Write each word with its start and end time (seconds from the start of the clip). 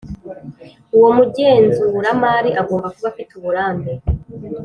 Uwo 0.95 1.09
mugenzuramari 1.17 2.49
agomba 2.61 2.87
kuba 2.95 3.05
afite 3.11 3.31
uburambe 3.39 3.91